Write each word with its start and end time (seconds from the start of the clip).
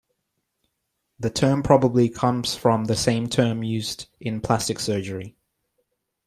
The 1.19 1.29
term 1.29 1.61
probably 1.61 2.09
comes 2.09 2.55
from 2.55 2.85
the 2.85 2.95
same 2.95 3.29
term 3.29 3.61
used 3.61 4.07
in 4.19 4.41
plastic 4.41 4.79
surgery. 4.79 5.35